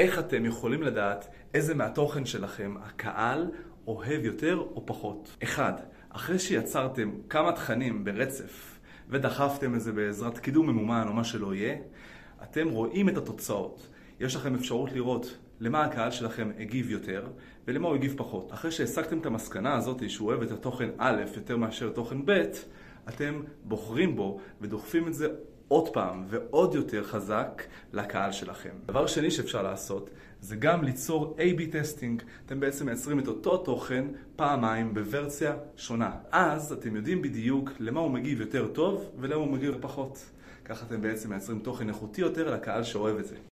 איך 0.00 0.18
אתם 0.18 0.44
יכולים 0.44 0.82
לדעת 0.82 1.28
איזה 1.54 1.74
מהתוכן 1.74 2.24
שלכם 2.24 2.74
הקהל 2.82 3.50
אוהב 3.86 4.24
יותר 4.24 4.56
או 4.56 4.86
פחות? 4.86 5.36
אחד, 5.42 5.72
אחרי 6.08 6.38
שיצרתם 6.38 7.10
כמה 7.28 7.52
תכנים 7.52 8.04
ברצף 8.04 8.78
ודחפתם 9.08 9.74
את 9.74 9.80
זה 9.80 9.92
בעזרת 9.92 10.38
קידום 10.38 10.66
ממומן 10.66 11.04
או 11.08 11.12
מה 11.12 11.24
שלא 11.24 11.54
יהיה, 11.54 11.76
אתם 12.42 12.68
רואים 12.68 13.08
את 13.08 13.16
התוצאות. 13.16 13.88
יש 14.20 14.36
לכם 14.36 14.54
אפשרות 14.54 14.92
לראות 14.92 15.38
למה 15.60 15.84
הקהל 15.84 16.10
שלכם 16.10 16.50
הגיב 16.58 16.90
יותר 16.90 17.26
ולמה 17.66 17.88
הוא 17.88 17.96
הגיב 17.96 18.14
פחות. 18.16 18.52
אחרי 18.52 18.70
שהסקתם 18.70 19.18
את 19.18 19.26
המסקנה 19.26 19.74
הזאת 19.74 20.10
שהוא 20.10 20.28
אוהב 20.28 20.42
את 20.42 20.50
התוכן 20.50 20.88
א' 20.98 21.22
יותר 21.36 21.56
מאשר 21.56 21.90
תוכן 21.90 22.18
ב', 22.24 22.42
אתם 23.08 23.40
בוחרים 23.64 24.16
בו 24.16 24.40
ודוחפים 24.60 25.08
את 25.08 25.14
זה 25.14 25.28
עוד 25.72 25.88
פעם 25.88 26.24
ועוד 26.28 26.74
יותר 26.74 27.04
חזק 27.04 27.62
לקהל 27.92 28.32
שלכם. 28.32 28.70
דבר 28.86 29.06
שני 29.06 29.30
שאפשר 29.30 29.62
לעשות 29.62 30.10
זה 30.40 30.56
גם 30.56 30.84
ליצור 30.84 31.36
A-B 31.38 31.72
טסטינג. 31.72 32.22
אתם 32.46 32.60
בעצם 32.60 32.86
מייצרים 32.86 33.18
את 33.18 33.28
אותו 33.28 33.56
תוכן 33.56 34.04
פעמיים 34.36 34.94
בוורסיה 34.94 35.56
שונה. 35.76 36.10
אז 36.30 36.72
אתם 36.72 36.96
יודעים 36.96 37.22
בדיוק 37.22 37.70
למה 37.78 38.00
הוא 38.00 38.10
מגיב 38.10 38.40
יותר 38.40 38.68
טוב 38.68 39.10
ולמה 39.18 39.34
הוא 39.34 39.52
מגיב 39.52 39.74
פחות. 39.80 40.18
ככה 40.64 40.86
אתם 40.86 41.02
בעצם 41.02 41.30
מייצרים 41.30 41.58
תוכן 41.58 41.88
איכותי 41.88 42.20
יותר 42.20 42.54
לקהל 42.54 42.82
שאוהב 42.82 43.18
את 43.18 43.26
זה. 43.26 43.49